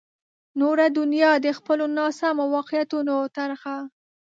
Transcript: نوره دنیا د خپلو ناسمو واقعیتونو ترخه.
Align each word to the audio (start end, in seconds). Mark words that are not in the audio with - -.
نوره 0.59 0.85
دنیا 0.99 1.31
د 1.45 1.47
خپلو 1.57 1.85
ناسمو 1.97 2.45
واقعیتونو 2.55 3.15
ترخه. 3.37 3.75